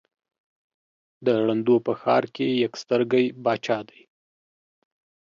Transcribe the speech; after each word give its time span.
د 1.25 1.27
ړندو 1.45 1.75
په 1.85 1.93
ښآر 2.01 2.23
کې 2.35 2.47
يک 2.63 2.73
سترگى 2.81 3.25
باچا 3.43 3.79
دى. 3.89 4.01